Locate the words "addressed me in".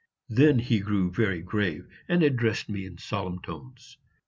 2.23-2.97